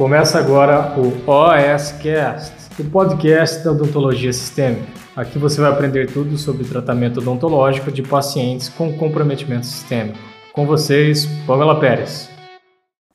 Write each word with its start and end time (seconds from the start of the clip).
Começa 0.00 0.38
agora 0.38 0.98
o 0.98 1.30
OSCast, 1.30 2.80
o 2.80 2.90
podcast 2.90 3.62
da 3.62 3.72
odontologia 3.72 4.32
sistêmica. 4.32 4.90
Aqui 5.14 5.38
você 5.38 5.60
vai 5.60 5.70
aprender 5.70 6.10
tudo 6.10 6.38
sobre 6.38 6.64
tratamento 6.64 7.20
odontológico 7.20 7.92
de 7.92 8.02
pacientes 8.02 8.70
com 8.70 8.96
comprometimento 8.96 9.66
sistêmico. 9.66 10.18
Com 10.54 10.64
vocês, 10.64 11.26
Pamela 11.46 11.78
Pérez. 11.78 12.30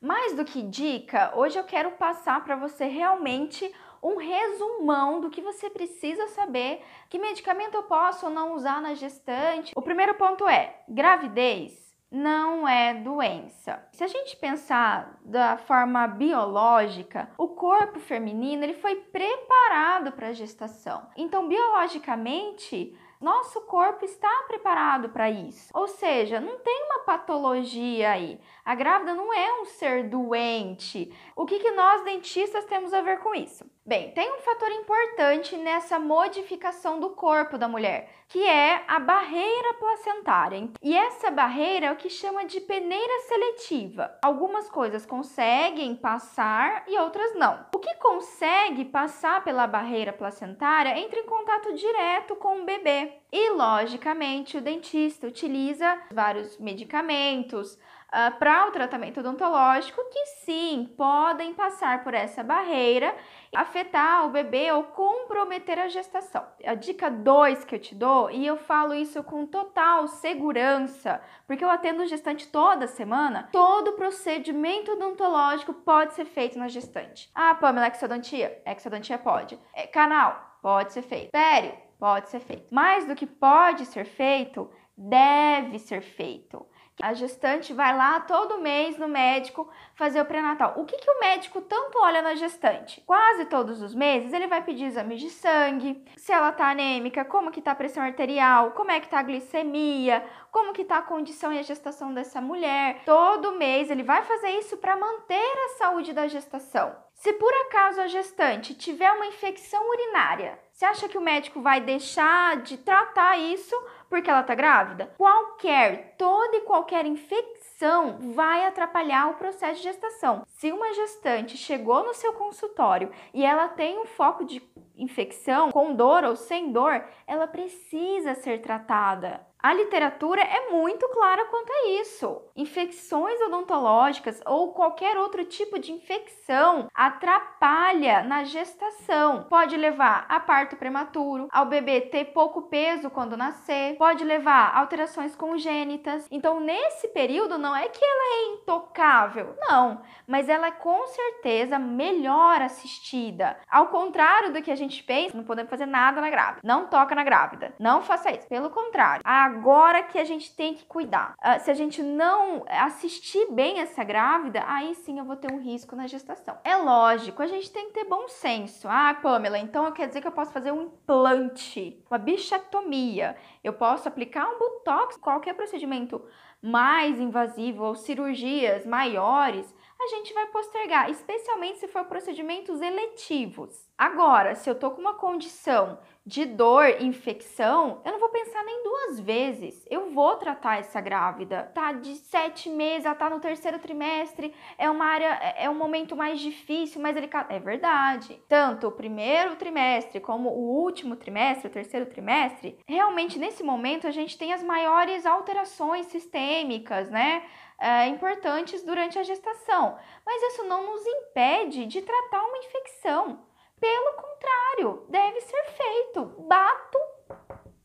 Mais 0.00 0.36
do 0.36 0.44
que 0.44 0.62
dica, 0.62 1.32
hoje 1.34 1.58
eu 1.58 1.64
quero 1.64 1.90
passar 1.90 2.44
para 2.44 2.54
você 2.54 2.84
realmente 2.84 3.68
um 4.00 4.16
resumão 4.16 5.20
do 5.20 5.28
que 5.28 5.42
você 5.42 5.68
precisa 5.68 6.28
saber, 6.28 6.82
que 7.10 7.18
medicamento 7.18 7.74
eu 7.74 7.82
posso 7.82 8.26
ou 8.26 8.32
não 8.32 8.54
usar 8.54 8.80
na 8.80 8.94
gestante. 8.94 9.72
O 9.74 9.82
primeiro 9.82 10.14
ponto 10.14 10.48
é 10.48 10.76
gravidez 10.88 11.85
não 12.16 12.66
é 12.66 12.94
doença. 12.94 13.86
Se 13.92 14.02
a 14.02 14.06
gente 14.06 14.36
pensar 14.36 15.18
da 15.24 15.58
forma 15.58 16.06
biológica, 16.06 17.28
o 17.36 17.48
corpo 17.48 18.00
feminino 18.00 18.64
ele 18.64 18.74
foi 18.74 18.96
preparado 18.96 20.12
para 20.12 20.28
a 20.28 20.32
gestação. 20.32 21.06
Então, 21.16 21.46
biologicamente, 21.46 22.96
nosso 23.20 23.60
corpo 23.62 24.04
está 24.04 24.44
preparado 24.46 25.10
para 25.10 25.30
isso. 25.30 25.70
Ou 25.74 25.88
seja, 25.88 26.40
não 26.40 26.58
tem 26.58 26.84
uma 26.84 27.00
patologia 27.00 28.10
aí. 28.10 28.40
A 28.66 28.74
grávida 28.74 29.14
não 29.14 29.32
é 29.32 29.60
um 29.60 29.64
ser 29.64 30.08
doente. 30.08 31.14
O 31.36 31.46
que, 31.46 31.60
que 31.60 31.70
nós 31.70 32.02
dentistas 32.02 32.64
temos 32.64 32.92
a 32.92 33.00
ver 33.00 33.20
com 33.20 33.32
isso? 33.32 33.64
Bem, 33.86 34.10
tem 34.10 34.28
um 34.28 34.38
fator 34.38 34.68
importante 34.72 35.56
nessa 35.56 36.00
modificação 36.00 36.98
do 36.98 37.10
corpo 37.10 37.56
da 37.56 37.68
mulher, 37.68 38.10
que 38.26 38.44
é 38.44 38.82
a 38.88 38.98
barreira 38.98 39.74
placentária. 39.74 40.68
E 40.82 40.96
essa 40.96 41.30
barreira 41.30 41.86
é 41.86 41.92
o 41.92 41.96
que 41.96 42.10
chama 42.10 42.44
de 42.44 42.60
peneira 42.60 43.20
seletiva. 43.28 44.18
Algumas 44.24 44.68
coisas 44.68 45.06
conseguem 45.06 45.94
passar 45.94 46.82
e 46.88 46.98
outras 46.98 47.36
não. 47.36 47.66
O 47.72 47.78
que 47.78 47.94
consegue 47.98 48.84
passar 48.84 49.44
pela 49.44 49.68
barreira 49.68 50.12
placentária 50.12 50.98
entra 50.98 51.20
em 51.20 51.26
contato 51.26 51.72
direto 51.72 52.34
com 52.34 52.62
o 52.62 52.64
bebê. 52.64 53.12
E, 53.30 53.50
logicamente, 53.50 54.56
o 54.56 54.60
dentista 54.60 55.28
utiliza 55.28 56.00
vários 56.10 56.58
medicamentos, 56.58 57.78
uh, 58.08 58.38
para 58.38 58.66
o 58.66 58.70
tratamento 58.70 59.20
odontológico 59.20 60.02
que 60.10 60.26
sim 60.44 60.92
podem 60.96 61.54
passar 61.54 62.02
por 62.04 62.14
essa 62.14 62.42
barreira, 62.42 63.14
afetar 63.54 64.26
o 64.26 64.30
bebê 64.30 64.70
ou 64.72 64.84
comprometer 64.84 65.78
a 65.78 65.88
gestação. 65.88 66.46
A 66.64 66.74
dica 66.74 67.10
2 67.10 67.64
que 67.64 67.74
eu 67.74 67.78
te 67.78 67.94
dou, 67.94 68.30
e 68.30 68.46
eu 68.46 68.56
falo 68.56 68.94
isso 68.94 69.22
com 69.22 69.46
total 69.46 70.06
segurança, 70.08 71.20
porque 71.46 71.64
eu 71.64 71.70
atendo 71.70 72.06
gestante 72.06 72.48
toda 72.48 72.86
semana, 72.86 73.48
todo 73.52 73.92
procedimento 73.92 74.92
odontológico 74.92 75.72
pode 75.72 76.14
ser 76.14 76.24
feito 76.24 76.58
na 76.58 76.68
gestante. 76.68 77.30
Ah, 77.34 77.54
Pamela, 77.54 77.88
exodontia? 77.88 78.62
Exodontia 78.64 79.18
pode. 79.18 79.58
É, 79.74 79.86
canal? 79.86 80.58
Pode 80.62 80.92
ser 80.92 81.02
feito. 81.02 81.30
Pério? 81.30 81.72
Pode 81.98 82.28
ser 82.28 82.40
feito. 82.40 82.66
Mais 82.70 83.06
do 83.06 83.14
que 83.14 83.26
pode 83.26 83.86
ser 83.86 84.04
feito, 84.04 84.70
deve 84.96 85.78
ser 85.78 86.02
feito. 86.02 86.66
A 87.02 87.12
gestante 87.12 87.74
vai 87.74 87.94
lá 87.94 88.20
todo 88.20 88.58
mês 88.58 88.96
no 88.96 89.06
médico 89.06 89.68
fazer 89.94 90.18
o 90.20 90.24
pré-natal. 90.24 90.74
O 90.76 90.86
que, 90.86 90.96
que 90.96 91.10
o 91.10 91.20
médico 91.20 91.60
tanto 91.60 91.98
olha 91.98 92.22
na 92.22 92.34
gestante? 92.34 93.02
Quase 93.06 93.44
todos 93.44 93.82
os 93.82 93.94
meses 93.94 94.32
ele 94.32 94.46
vai 94.46 94.62
pedir 94.62 94.84
exames 94.84 95.20
de 95.20 95.28
sangue, 95.28 96.02
se 96.16 96.32
ela 96.32 96.52
tá 96.52 96.70
anêmica, 96.70 97.22
como 97.22 97.50
que 97.50 97.60
tá 97.60 97.72
a 97.72 97.74
pressão 97.76 98.02
arterial, 98.02 98.70
como 98.70 98.90
é 98.90 98.98
que 98.98 99.08
tá 99.08 99.18
a 99.18 99.22
glicemia, 99.22 100.24
como 100.50 100.72
que 100.72 100.86
tá 100.86 100.98
a 100.98 101.02
condição 101.02 101.52
e 101.52 101.58
a 101.58 101.62
gestação 101.62 102.14
dessa 102.14 102.40
mulher. 102.40 103.02
Todo 103.04 103.56
mês 103.56 103.90
ele 103.90 104.02
vai 104.02 104.22
fazer 104.22 104.50
isso 104.52 104.78
para 104.78 104.96
manter 104.96 105.34
a 105.66 105.76
saúde 105.76 106.14
da 106.14 106.26
gestação. 106.26 106.96
Se 107.12 107.32
por 107.34 107.52
acaso 107.66 108.00
a 108.00 108.06
gestante 108.06 108.74
tiver 108.74 109.12
uma 109.12 109.26
infecção 109.26 109.86
urinária, 109.90 110.58
você 110.76 110.84
acha 110.84 111.08
que 111.08 111.16
o 111.16 111.22
médico 111.22 111.62
vai 111.62 111.80
deixar 111.80 112.58
de 112.58 112.76
tratar 112.76 113.38
isso 113.38 113.74
porque 114.10 114.28
ela 114.28 114.42
está 114.42 114.54
grávida? 114.54 115.10
Qualquer, 115.16 116.14
toda 116.18 116.54
e 116.58 116.60
qualquer 116.60 117.06
infecção 117.06 118.18
vai 118.34 118.66
atrapalhar 118.66 119.30
o 119.30 119.36
processo 119.36 119.78
de 119.80 119.84
gestação. 119.84 120.42
Se 120.46 120.70
uma 120.70 120.92
gestante 120.92 121.56
chegou 121.56 122.04
no 122.04 122.12
seu 122.12 122.34
consultório 122.34 123.10
e 123.32 123.42
ela 123.42 123.68
tem 123.68 123.98
um 123.98 124.04
foco 124.04 124.44
de 124.44 124.62
infecção, 124.94 125.72
com 125.72 125.94
dor 125.94 126.24
ou 126.24 126.36
sem 126.36 126.70
dor, 126.70 127.02
ela 127.26 127.46
precisa 127.46 128.34
ser 128.34 128.60
tratada. 128.60 129.46
A 129.66 129.74
literatura 129.74 130.40
é 130.42 130.70
muito 130.70 131.08
clara 131.08 131.46
quanto 131.46 131.72
a 131.72 131.88
isso. 132.00 132.40
Infecções 132.54 133.40
odontológicas 133.40 134.40
ou 134.46 134.72
qualquer 134.72 135.18
outro 135.18 135.44
tipo 135.44 135.76
de 135.76 135.90
infecção 135.90 136.86
atrapalha 136.94 138.22
na 138.22 138.44
gestação. 138.44 139.42
Pode 139.50 139.76
levar 139.76 140.24
a 140.28 140.38
parto 140.38 140.76
prematuro, 140.76 141.48
ao 141.50 141.66
bebê 141.66 142.00
ter 142.00 142.26
pouco 142.26 142.62
peso 142.68 143.10
quando 143.10 143.36
nascer, 143.36 143.96
pode 143.96 144.22
levar 144.22 144.70
a 144.70 144.78
alterações 144.78 145.34
congênitas. 145.34 146.28
Então, 146.30 146.60
nesse 146.60 147.08
período, 147.08 147.58
não 147.58 147.74
é 147.74 147.88
que 147.88 148.04
ela 148.04 148.36
é 148.36 148.54
intocável, 148.54 149.56
não, 149.58 150.00
mas 150.28 150.48
ela 150.48 150.68
é 150.68 150.70
com 150.70 151.08
certeza 151.08 151.76
melhor 151.76 152.62
assistida. 152.62 153.58
Ao 153.68 153.88
contrário 153.88 154.52
do 154.52 154.62
que 154.62 154.70
a 154.70 154.76
gente 154.76 155.02
pensa, 155.02 155.36
não 155.36 155.42
podemos 155.42 155.70
fazer 155.70 155.86
nada 155.86 156.20
na 156.20 156.30
grávida. 156.30 156.60
Não 156.62 156.86
toca 156.86 157.16
na 157.16 157.24
grávida. 157.24 157.74
Não 157.80 158.00
faça 158.00 158.30
isso. 158.30 158.46
Pelo 158.46 158.70
contrário, 158.70 159.22
a 159.24 159.55
agora 159.56 160.02
que 160.02 160.18
a 160.18 160.24
gente 160.24 160.54
tem 160.54 160.74
que 160.74 160.84
cuidar. 160.84 161.34
Uh, 161.38 161.58
se 161.60 161.70
a 161.70 161.74
gente 161.74 162.02
não 162.02 162.64
assistir 162.68 163.50
bem 163.50 163.80
essa 163.80 164.04
grávida, 164.04 164.62
aí 164.66 164.94
sim 164.94 165.18
eu 165.18 165.24
vou 165.24 165.36
ter 165.36 165.50
um 165.50 165.58
risco 165.58 165.96
na 165.96 166.06
gestação. 166.06 166.58
É 166.62 166.76
lógico, 166.76 167.42
a 167.42 167.46
gente 167.46 167.72
tem 167.72 167.86
que 167.86 167.94
ter 167.94 168.04
bom 168.04 168.28
senso. 168.28 168.86
Ah, 168.88 169.14
Pamela, 169.14 169.58
então 169.58 169.90
quer 169.92 170.08
dizer 170.08 170.20
que 170.20 170.28
eu 170.28 170.32
posso 170.32 170.52
fazer 170.52 170.72
um 170.72 170.82
implante, 170.82 172.04
uma 172.10 172.18
bichectomia, 172.18 173.34
eu 173.64 173.72
posso 173.72 174.06
aplicar 174.06 174.46
um 174.46 174.58
botox, 174.58 175.16
qualquer 175.16 175.54
procedimento 175.54 176.22
mais 176.62 177.18
invasivo 177.18 177.84
ou 177.84 177.94
cirurgias 177.94 178.84
maiores, 178.84 179.74
a 179.98 180.06
gente 180.08 180.34
vai 180.34 180.46
postergar, 180.46 181.10
especialmente 181.10 181.78
se 181.78 181.88
for 181.88 182.04
procedimentos 182.04 182.80
eletivos. 182.80 183.88
Agora, 183.96 184.54
se 184.54 184.68
eu 184.68 184.74
tô 184.74 184.90
com 184.90 185.00
uma 185.00 185.14
condição 185.14 185.98
de 186.26 186.44
dor, 186.44 187.00
infecção, 187.00 188.00
eu 188.04 188.10
não 188.10 188.18
vou 188.18 188.28
pensar 188.30 188.64
nem 188.64 188.82
duas 188.82 189.20
vezes. 189.20 189.86
Eu 189.88 190.10
vou 190.10 190.34
tratar 190.34 190.80
essa 190.80 191.00
grávida. 191.00 191.70
Tá 191.72 191.92
de 191.92 192.16
sete 192.16 192.68
meses, 192.68 193.06
ela 193.06 193.14
tá 193.14 193.30
no 193.30 193.38
terceiro 193.38 193.78
trimestre, 193.78 194.52
é 194.76 194.90
uma 194.90 195.04
área, 195.04 195.38
é, 195.40 195.66
é 195.66 195.70
um 195.70 195.74
momento 195.74 196.16
mais 196.16 196.40
difícil, 196.40 197.00
mais 197.00 197.14
delicado. 197.14 197.52
É 197.52 197.60
verdade. 197.60 198.42
Tanto 198.48 198.88
o 198.88 198.92
primeiro 198.92 199.54
trimestre 199.54 200.18
como 200.18 200.48
o 200.48 200.82
último 200.82 201.14
trimestre, 201.14 201.68
o 201.68 201.72
terceiro 201.72 202.06
trimestre, 202.06 202.76
realmente 202.88 203.38
nesse 203.38 203.62
momento 203.62 204.08
a 204.08 204.10
gente 204.10 204.36
tem 204.36 204.52
as 204.52 204.64
maiores 204.64 205.24
alterações 205.26 206.06
sistêmicas, 206.06 207.08
né? 207.08 207.44
É, 207.78 208.08
importantes 208.08 208.82
durante 208.82 209.16
a 209.16 209.22
gestação. 209.22 209.96
Mas 210.24 210.42
isso 210.42 210.64
não 210.64 210.86
nos 210.86 211.06
impede 211.06 211.86
de 211.86 212.02
tratar 212.02 212.42
uma 212.42 212.58
infecção. 212.58 213.46
Pelo 213.80 214.12
contrário, 214.14 215.06
deve 215.08 215.40
ser 215.40 215.64
feito. 215.64 216.24
Bato 216.48 216.98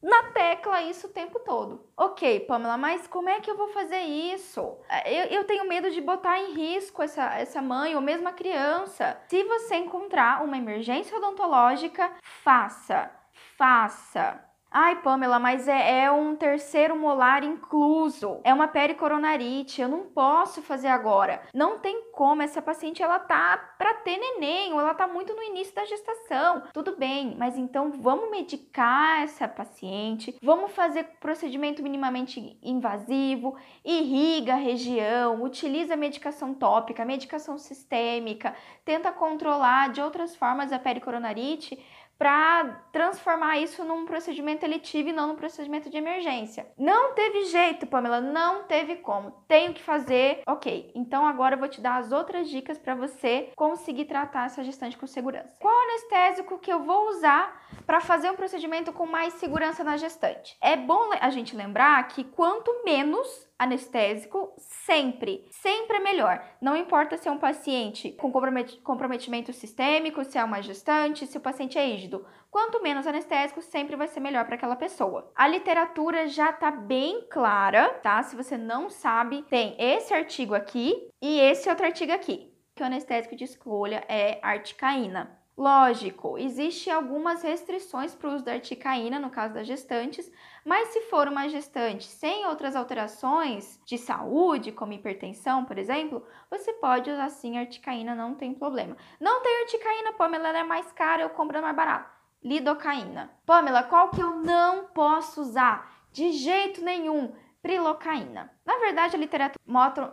na 0.02 0.24
tecla 0.31 0.81
isso 0.81 1.07
o 1.07 1.12
tempo 1.12 1.40
todo. 1.40 1.85
Ok, 1.96 2.41
Pamela, 2.41 2.78
mas 2.78 3.06
como 3.07 3.29
é 3.29 3.40
que 3.40 3.52
eu 3.52 3.56
vou 3.56 3.68
fazer 3.69 4.00
isso? 4.00 4.78
Eu, 5.06 5.25
eu 5.25 5.44
tenho 5.44 5.68
medo 5.68 5.91
de 5.91 6.01
botar 6.01 6.40
em 6.40 6.53
risco 6.53 7.03
essa, 7.03 7.35
essa 7.35 7.62
mãe 7.62 7.96
ou 7.96 8.01
mesmo 8.01 8.28
a 8.28 8.34
criança. 8.34 9.22
Se 9.28 9.44
você 9.44 9.75
encontrar 9.75 10.44
uma 10.44 10.57
emergência 10.57 11.16
odontológica, 11.18 12.12
faça. 12.22 13.12
Faça. 13.57 14.50
Ai, 14.73 15.01
Pamela, 15.01 15.37
mas 15.37 15.68
é, 15.68 16.03
é, 16.03 16.12
um 16.12 16.33
terceiro 16.33 16.95
molar 16.95 17.44
incluso. 17.44 18.39
É 18.41 18.53
uma 18.53 18.69
pericoronarite. 18.69 19.81
Eu 19.81 19.89
não 19.89 20.03
posso 20.03 20.62
fazer 20.62 20.88
agora. 20.88 21.41
Não 21.53 21.79
tem 21.79 22.09
como. 22.13 22.41
Essa 22.41 22.62
paciente 22.62 23.03
ela 23.03 23.19
tá 23.19 23.57
para 23.77 23.95
ter 23.95 24.18
neném 24.18 24.71
ou 24.71 24.79
ela 24.79 24.94
tá 24.94 25.06
muito 25.06 25.35
no 25.35 25.44
início 25.44 25.75
da 25.75 25.83
gestação. 25.83 26.63
Tudo 26.73 26.95
bem, 26.95 27.35
mas 27.38 27.57
então 27.57 27.91
vamos 27.91 28.31
medicar 28.31 29.23
essa 29.23 29.45
paciente. 29.45 30.38
Vamos 30.41 30.71
fazer 30.71 31.03
procedimento 31.19 31.83
minimamente 31.83 32.57
invasivo, 32.63 33.57
irriga 33.83 34.53
a 34.53 34.57
região, 34.57 35.44
utiliza 35.44 35.97
medicação 35.97 36.53
tópica, 36.53 37.03
medicação 37.03 37.57
sistêmica, 37.57 38.56
tenta 38.85 39.12
controlar 39.12 39.89
de 39.89 40.00
outras 40.00 40.33
formas 40.33 40.71
a 40.71 40.79
pericoronarite 40.79 41.77
para 42.21 42.83
transformar 42.91 43.57
isso 43.57 43.83
num 43.83 44.06
procedimento 44.06 44.63
eletivo 44.63 45.09
e 45.09 45.12
não 45.12 45.29
num 45.29 45.35
procedimento 45.35 45.89
de 45.89 45.97
emergência. 45.97 46.68
Não 46.77 47.15
teve 47.15 47.45
jeito, 47.45 47.88
Pamela, 47.88 48.21
não 48.21 48.62
teve 48.65 48.97
como. 48.97 49.31
Tenho 49.47 49.73
que 49.73 49.81
fazer. 49.81 50.44
Ok, 50.45 50.91
então 50.94 51.25
agora 51.25 51.56
eu 51.56 51.59
vou 51.59 51.68
te 51.68 51.81
dar 51.81 51.97
as 51.97 52.12
outras 52.12 52.47
dicas 52.47 52.77
para 52.77 52.94
você 52.94 53.51
conseguir 53.56 54.06
tratar 54.06 54.45
essa 54.45 54.63
gestante 54.63 54.95
com 55.00 55.07
segurança. 55.07 55.57
Qual 55.59 55.73
anestésico 55.73 56.59
que 56.59 56.71
eu 56.71 56.83
vou 56.83 57.09
usar 57.09 57.59
para 57.88 58.00
fazer 58.00 58.29
um 58.29 58.35
procedimento 58.35 58.94
com 58.94 59.07
mais 59.07 59.33
segurança 59.33 59.83
na 59.83 59.97
gestante? 59.97 60.56
É 60.62 60.77
bom 60.77 61.09
a 61.19 61.29
gente 61.31 61.56
lembrar 61.56 62.07
que 62.07 62.24
quanto 62.24 62.83
menos 62.85 63.27
anestésico 63.62 64.56
sempre, 64.58 65.46
sempre 65.52 65.98
é 65.98 66.00
melhor. 66.00 66.44
Não 66.60 66.75
importa 66.75 67.16
se 67.16 67.30
é 67.30 67.31
um 67.31 67.38
paciente 67.38 68.12
com 68.13 68.31
comprometimento 68.31 69.54
sistêmico, 69.54 70.24
se 70.24 70.40
é 70.40 70.44
uma 70.44 70.63
gestante, 70.63 71.28
se 71.28 71.38
o 71.38 71.42
paciente 71.42 71.78
é 71.78 71.86
rígido. 71.86 72.25
Quanto 72.50 72.81
menos 72.81 73.06
anestésico, 73.06 73.62
sempre 73.62 73.96
vai 73.96 74.08
ser 74.08 74.19
melhor 74.19 74.46
para 74.46 74.56
aquela 74.56 74.75
pessoa. 74.75 75.31
A 75.36 75.48
literatura 75.48 76.28
já 76.28 76.52
tá 76.52 76.72
bem 76.72 77.28
clara, 77.30 77.90
tá? 78.02 78.24
Se 78.24 78.36
você 78.36 78.58
não 78.58 78.90
sabe, 78.90 79.44
tem 79.44 79.75
esse 79.78 80.12
artigo 80.12 80.56
aqui 80.56 81.08
e 81.22 81.40
esse 81.40 81.69
outro 81.69 81.86
artigo 81.86 82.12
aqui. 82.12 82.52
Que 82.75 82.81
o 82.81 82.86
anestésico 82.86 83.36
de 83.36 83.44
escolha 83.44 84.04
é 84.10 84.40
articaína. 84.42 85.40
Lógico, 85.62 86.40
existem 86.40 86.92
algumas 86.92 87.44
restrições 87.44 88.16
para 88.16 88.28
o 88.28 88.34
uso 88.34 88.44
da 88.44 88.54
articaína 88.54 89.19
no 89.19 89.30
caso 89.30 89.54
das 89.54 89.68
gestantes, 89.68 90.31
mas 90.66 90.88
se 90.88 91.02
for 91.02 91.28
uma 91.28 91.48
gestante 91.48 92.06
sem 92.06 92.48
outras 92.48 92.75
alterações 92.75 93.80
de 93.86 93.96
saúde, 93.96 94.72
como 94.72 94.94
hipertensão, 94.94 95.63
por 95.63 95.78
exemplo, 95.78 96.25
você 96.50 96.74
pode 96.74 97.12
usar 97.12 97.30
sim 97.30 97.60
articaína, 97.60 98.16
não 98.16 98.34
tem 98.34 98.56
problema. 98.56 98.98
Não 99.19 99.44
tem 99.44 99.62
articaína, 99.62 100.13
Pamela, 100.13 100.48
ela 100.48 100.58
é 100.58 100.63
mais 100.63 100.92
cara, 100.94 101.22
eu 101.22 101.30
compro 101.30 101.62
mais 101.62 101.75
barato. 101.75 102.10
Lidocaína. 102.44 103.30
Pamela, 103.46 103.84
qual 103.84 104.10
que 104.10 104.19
eu 104.19 104.38
não 104.38 104.86
posso 104.86 105.42
usar? 105.42 105.94
De 106.12 106.31
jeito 106.31 106.84
nenhum 106.84 107.36
prilocaína. 107.62 108.52
Na 108.66 108.78
verdade, 108.78 109.16
a 109.16 109.19
literatura 109.19 109.63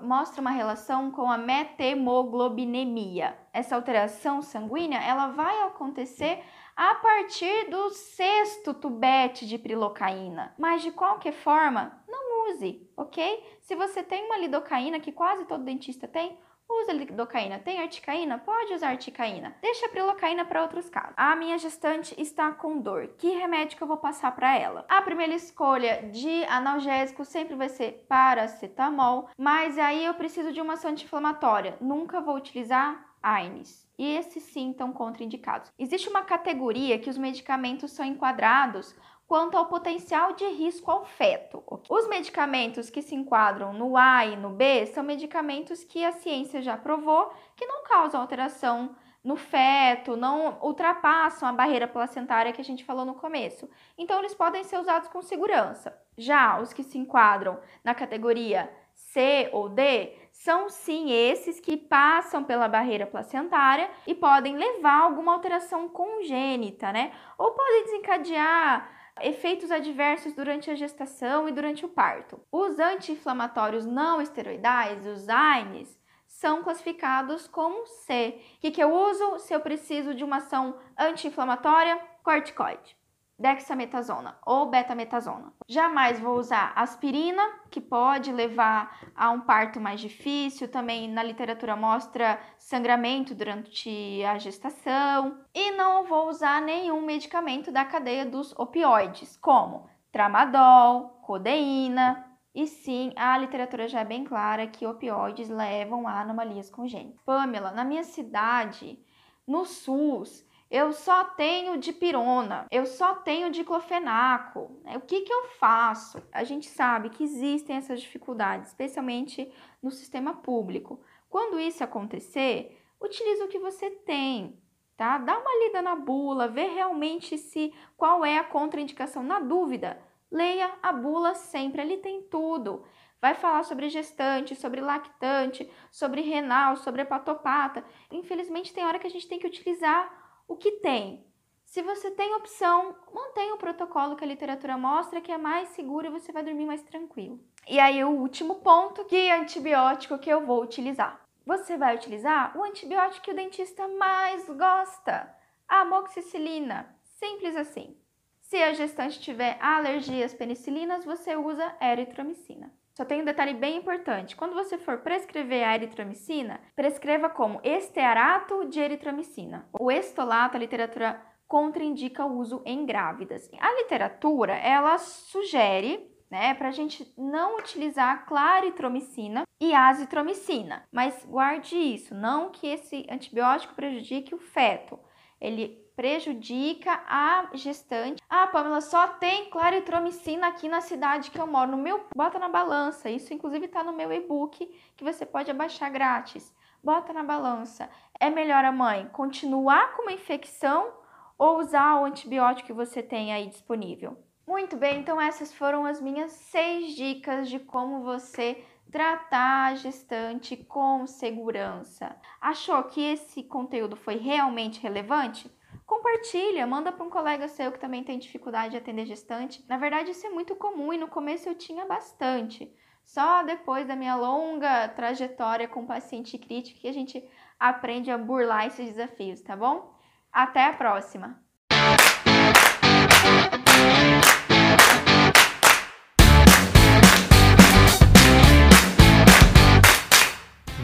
mostra 0.01 0.41
uma 0.41 0.51
relação 0.51 1.11
com 1.11 1.31
a 1.31 1.39
metemoglobinemia. 1.39 3.39
Essa 3.53 3.75
alteração 3.75 4.43
sanguínea, 4.43 5.01
ela 5.01 5.29
vai 5.29 5.63
acontecer 5.63 6.45
a 6.77 6.95
partir 6.97 7.71
do 7.71 7.89
sexto 7.91 8.75
tubete 8.75 9.47
de 9.47 9.59
prilocaína. 9.59 10.55
Mas 10.59 10.83
de 10.83 10.93
qualquer 10.93 11.33
forma, 11.33 12.05
não 12.07 12.51
use, 12.51 12.87
ok? 12.97 13.43
Se 13.61 13.75
você 13.75 14.03
tem 14.03 14.27
uma 14.27 14.39
lidocaína, 14.39 15.01
que 15.01 15.11
quase 15.11 15.47
todo 15.47 15.65
dentista 15.65 16.07
tem, 16.07 16.39
Usa 16.71 16.93
lidocaína. 16.93 17.59
Tem 17.59 17.81
articaína? 17.81 18.39
Pode 18.39 18.75
usar 18.75 18.91
articaína. 18.91 19.57
Deixa 19.63 19.87
a 19.87 19.89
prilocaína 19.89 20.45
para 20.45 20.63
outros 20.63 20.91
casos. 20.91 21.15
A 21.17 21.35
minha 21.35 21.57
gestante 21.57 22.15
está 22.21 22.53
com 22.53 22.79
dor. 22.79 23.09
Que 23.17 23.31
remédio 23.31 23.77
que 23.77 23.83
eu 23.83 23.89
vou 23.89 23.97
passar 23.97 24.35
para 24.37 24.55
ela? 24.57 24.85
A 24.89 25.01
primeira 25.01 25.35
escolha 25.35 26.11
de 26.13 26.45
analgésico 26.45 27.25
sempre 27.25 27.57
vai 27.57 27.71
ser 27.71 28.05
paracetamol, 28.07 29.31
mas 29.37 29.79
aí 29.79 30.05
eu 30.05 30.15
preciso 30.15 30.53
de 30.53 30.61
uma 30.61 30.75
anti-inflamatória. 30.75 31.79
Nunca 31.81 32.21
vou 32.21 32.37
utilizar 32.37 33.09
AINES. 33.23 33.89
E 33.99 34.15
esses 34.15 34.43
sim 34.45 34.71
estão 34.71 34.93
contraindicados. 34.93 35.73
Existe 35.79 36.09
uma 36.09 36.23
categoria 36.23 36.99
que 36.99 37.11
os 37.11 37.19
medicamentos 37.19 37.91
são 37.91 38.05
enquadrados 38.05 38.95
quanto 39.29 39.59
ao 39.59 39.67
potencial 39.67 40.33
de 40.33 40.47
risco 40.47 40.91
ao 40.91 41.05
feto. 41.05 41.63
Os 41.91 42.09
medicamentos 42.09 42.89
que 42.89 43.03
se 43.03 43.15
enquadram 43.15 43.75
no 43.75 43.95
A 43.95 44.25
e 44.25 44.35
no 44.35 44.49
B 44.49 44.87
são 44.87 45.05
medicamentos 45.05 45.85
que 45.85 46.03
a 46.03 46.13
ciência 46.13 46.63
já 46.63 46.79
provou 46.79 47.31
que 47.55 47.67
não 47.67 47.85
causam 47.85 48.23
alteração 48.23 48.97
no 49.23 49.37
feto, 49.37 50.17
não 50.17 50.59
ultrapassam 50.63 51.47
a 51.47 51.53
barreira 51.53 51.87
placentária 51.87 52.53
que 52.53 52.61
a 52.63 52.65
gente 52.65 52.85
falou 52.85 53.05
no 53.05 53.17
começo. 53.17 53.69
Então, 53.99 54.19
eles 54.21 54.35
podem 54.35 54.65
ser 54.65 54.79
usados 54.79 55.09
com 55.09 55.21
segurança. 55.21 55.95
Já 56.17 56.59
os 56.59 56.73
que 56.73 56.83
se 56.83 56.97
enquadram 56.97 57.61
na 57.85 57.95
categoria 57.95 58.73
C 58.95 59.51
ou 59.53 59.69
D 59.69 60.17
são 60.33 60.71
sim 60.71 61.11
esses 61.11 61.61
que 61.61 61.77
passam 61.77 62.45
pela 62.45 62.69
barreira 62.69 63.07
placentária 63.07 63.91
e 64.07 64.15
podem 64.15 64.57
levar 64.57 65.03
alguma 65.03 65.35
alteração 65.35 65.89
congênita, 65.89 66.91
né? 66.93 67.13
Ou 67.37 67.51
podem 67.51 67.85
desencadear 67.85 68.98
efeitos 69.23 69.71
adversos 69.71 70.33
durante 70.33 70.71
a 70.71 70.75
gestação 70.75 71.49
e 71.49 71.53
durante 71.53 71.85
o 71.85 71.89
parto. 71.89 72.41
Os 72.51 72.79
anti-inflamatórios 72.79 73.87
não 73.87 74.21
esteroidais, 74.21 75.07
os 75.07 75.29
AINES, 75.29 75.99
são 76.27 76.63
classificados 76.63 77.49
como 77.49 77.87
C. 77.87 78.41
O 78.57 78.61
que, 78.61 78.71
que 78.71 78.83
eu 78.83 78.93
uso 78.93 79.39
se 79.39 79.55
eu 79.55 79.61
preciso 79.61 80.15
de 80.15 80.25
uma 80.25 80.37
ação 80.37 80.79
anti-inflamatória? 80.99 81.99
Corticoide 82.23 82.98
dexametasona 83.39 84.37
ou 84.45 84.67
betametasona. 84.67 85.53
Jamais 85.69 86.19
vou 86.19 86.37
usar 86.37 86.73
aspirina, 86.75 87.43
que 87.71 87.81
pode 87.81 88.33
levar 88.33 89.11
a 89.15 89.31
um 89.31 89.41
parto 89.41 89.81
mais 89.81 90.01
difícil, 90.01 90.69
também 90.69 91.09
na 91.09 91.23
literatura 91.23 91.77
mostra 91.77 92.41
sangramento 92.57 93.35
durante 93.35 94.25
a 94.25 94.39
gestação, 94.39 95.39
e 95.55 95.71
não 95.73 96.05
vou 96.05 96.29
usar 96.29 96.61
nenhum 96.61 97.03
medicamento 97.03 97.71
da 97.71 97.85
cadeia 97.85 98.27
dos 98.27 98.53
opioides, 98.59 99.37
como 99.37 99.89
tramadol, 100.11 101.21
codeína, 101.23 102.25
e 102.55 102.67
sim, 102.67 103.13
a 103.15 103.39
literatura 103.39 103.87
já 103.87 104.01
é 104.01 104.05
bem 104.05 104.25
clara 104.25 104.67
que 104.67 104.85
opioides 104.85 105.49
levam 105.49 106.09
a 106.09 106.23
anomalias 106.23 106.69
congênitas. 106.69 107.21
Pamela, 107.25 107.71
na 107.71 107.85
minha 107.85 108.03
cidade, 108.03 108.99
no 109.47 109.65
SUS, 109.65 110.45
eu 110.71 110.93
só 110.93 111.25
tenho 111.25 111.79
dipirona, 111.79 112.67
eu 112.71 112.85
só 112.85 113.15
tenho 113.15 113.51
diclofenaco. 113.51 114.79
Né? 114.85 114.97
O 114.99 115.01
que, 115.01 115.23
que 115.23 115.33
eu 115.33 115.45
faço? 115.59 116.23
A 116.31 116.45
gente 116.45 116.69
sabe 116.69 117.09
que 117.09 117.25
existem 117.25 117.77
essas 117.77 118.01
dificuldades, 118.01 118.69
especialmente 118.69 119.51
no 119.83 119.91
sistema 119.91 120.35
público. 120.35 121.01
Quando 121.31 121.59
isso 121.59 121.83
acontecer, 121.83 122.79
utilize 123.01 123.43
o 123.43 123.49
que 123.49 123.59
você 123.59 123.91
tem, 123.91 124.61
tá? 124.97 125.17
Dá 125.17 125.39
uma 125.39 125.65
lida 125.65 125.81
na 125.81 125.97
bula, 125.97 126.49
vê 126.49 126.65
realmente 126.65 127.39
se 127.39 127.73
qual 127.97 128.25
é 128.25 128.37
a 128.37 128.45
contraindicação. 128.45 129.23
Na 129.23 129.41
dúvida, 129.41 129.99
leia 130.31 130.71
a 130.83 130.93
bula 130.93 131.35
sempre, 131.35 131.81
ali 131.81 131.97
tem 131.97 132.23
tudo. 132.23 132.85
Vai 133.21 133.35
falar 133.35 133.65
sobre 133.65 133.89
gestante, 133.89 134.55
sobre 134.55 134.81
lactante, 134.81 135.69
sobre 135.91 136.21
renal, 136.21 136.77
sobre 136.77 137.03
hepatopata. 137.03 137.85
Infelizmente, 138.13 138.73
tem 138.73 138.85
hora 138.85 138.99
que 138.99 139.07
a 139.07 139.11
gente 139.11 139.27
tem 139.27 139.39
que 139.39 139.47
utilizar 139.47 140.28
o 140.49 140.57
que 140.57 140.73
tem. 140.73 141.25
Se 141.67 141.83
você 141.83 142.11
tem 142.11 142.35
opção, 142.35 142.97
mantenha 143.13 143.55
o 143.55 143.59
protocolo 143.59 144.17
que 144.17 144.25
a 144.25 144.27
literatura 144.27 144.79
mostra 144.79 145.21
que 145.21 145.31
é 145.31 145.37
mais 145.37 145.69
seguro 145.69 146.07
e 146.07 146.11
você 146.11 146.33
vai 146.33 146.43
dormir 146.43 146.65
mais 146.65 146.83
tranquilo. 146.83 147.39
E 147.69 147.79
aí 147.79 148.03
o 148.03 148.09
último 148.09 148.57
ponto, 148.57 149.05
que 149.05 149.31
antibiótico 149.31 150.19
que 150.19 150.31
eu 150.31 150.47
vou 150.47 150.63
utilizar. 150.63 151.21
Você 151.45 151.77
vai 151.77 151.95
utilizar 151.95 152.57
o 152.57 152.65
antibiótico 152.65 153.27
que 153.27 153.31
o 153.31 153.37
dentista 153.37 153.87
mais 153.87 154.49
gosta, 154.49 155.35
a 155.69 155.83
amoxicilina. 155.83 156.97
Simples 157.05 157.55
assim. 157.55 157.95
Se 158.41 158.57
a 158.57 158.73
gestante 158.73 159.21
tiver 159.21 159.59
alergias 159.61 160.33
penicilinas, 160.33 161.05
você 161.05 161.37
usa 161.37 161.77
eritromicina. 161.83 162.73
Só 162.99 163.05
tem 163.05 163.23
um 163.23 163.25
detalhe 163.25 163.55
bem 163.55 163.77
importante. 163.77 164.35
Quando 164.35 164.55
você 164.55 164.77
for 164.77 164.99
prescrever 164.99 165.65
a 165.65 165.73
eritromicina, 165.73 166.61
prescreva 166.75 167.31
como 167.31 167.61
estearato 167.63 168.65
de 168.65 168.81
eritromicina. 168.81 169.69
O 169.79 169.89
estolato, 169.89 170.57
a 170.57 170.59
literatura 170.59 171.23
contraindica 171.47 172.27
o 172.27 172.37
uso 172.37 172.61
em 172.67 172.85
grávidas. 172.85 173.49
A 173.61 173.73
literatura, 173.75 174.53
ela 174.53 174.99
sugere 174.99 176.13
né, 176.29 176.55
para 176.55 176.71
a 176.71 176.73
gente 176.73 177.07
não 177.17 177.59
utilizar 177.59 178.27
claritromicina 178.27 179.45
e 179.61 179.73
azitromicina. 179.73 180.83
Mas 180.91 181.25
guarde 181.25 181.77
isso, 181.77 182.17
não 182.17 182.51
que 182.51 182.67
esse 182.67 183.07
antibiótico 183.09 183.77
prejudique 183.77 184.35
o 184.35 184.41
feto. 184.41 184.99
Ele 185.41 185.88
prejudica 185.99 187.03
a 187.09 187.49
gestante. 187.55 188.23
Ah, 188.31 188.47
Pamela, 188.47 188.81
só 188.81 189.09
tem 189.09 189.51
claritromicina 189.51 190.47
aqui 190.47 190.69
na 190.69 190.81
cidade 190.81 191.29
que 191.29 191.41
eu 191.41 191.47
moro. 191.49 191.73
No 191.73 191.77
meu, 191.77 192.07
bota 192.15 192.39
na 192.39 192.49
balança. 192.49 193.11
Isso 193.11 193.35
inclusive 193.35 193.67
está 193.67 193.83
no 193.83 193.93
meu 193.93 194.13
e-book 194.13 194.65
que 194.97 195.03
você 195.03 195.27
pode 195.27 195.51
abaixar 195.51 195.91
grátis. 195.91 196.55
Bota 196.85 197.13
na 197.13 197.25
balança. 197.25 197.91
É 198.21 198.31
melhor 198.31 198.65
a 198.65 198.71
mãe 198.71 199.09
continuar 199.13 199.97
com 199.97 200.03
uma 200.03 200.13
infecção 200.13 200.93
ou 201.37 201.59
usar 201.59 202.01
o 202.01 202.05
antibiótico 202.05 202.69
que 202.69 202.73
você 202.73 203.03
tem 203.03 203.33
aí 203.33 203.49
disponível? 203.49 204.17
Muito 204.47 204.77
bem, 204.77 205.01
então 205.01 205.21
essas 205.21 205.53
foram 205.53 205.85
as 205.85 206.01
minhas 206.01 206.31
seis 206.31 206.95
dicas 206.95 207.49
de 207.49 207.59
como 207.59 208.05
você 208.05 208.65
tratar 208.89 209.73
a 209.73 209.75
gestante 209.75 210.57
com 210.57 211.09
segurança. 211.09 212.15
Achou 212.41 212.85
que 212.85 213.01
esse 213.03 213.43
conteúdo 213.43 213.97
foi 213.97 214.15
realmente 214.15 214.81
relevante? 214.81 215.58
Compartilha, 215.89 216.67
manda 216.67 216.93
para 216.93 217.05
um 217.05 217.11
colega 217.11 217.49
seu 217.49 217.73
que 217.73 217.81
também 217.81 218.05
tem 218.05 218.19
dificuldade 218.19 218.73
de 218.73 218.77
atender 218.77 219.07
gestante. 219.07 219.65
Na 219.67 219.79
verdade, 219.79 220.11
isso 220.11 220.27
é 220.27 220.31
muito 220.31 220.55
comum 220.55 220.93
e 220.93 220.99
no 220.99 221.09
começo 221.09 221.49
eu 221.49 221.55
tinha 221.55 221.87
bastante. 221.87 222.71
Só 223.05 223.43
depois 223.43 223.89
da 223.89 223.97
minha 223.97 224.15
longa 224.15 224.87
trajetória 224.91 225.67
com 225.67 225.87
paciente 225.87 226.37
crítico 226.37 226.81
que 226.81 226.89
a 226.89 226.93
gente 226.93 227.27
aprende 227.59 228.11
a 228.11 228.19
burlar 228.19 228.67
esses 228.67 228.87
desafios, 228.95 229.41
tá 229.41 229.57
bom? 229.57 229.95
Até 230.31 230.67
a 230.67 230.75
próxima! 230.75 231.48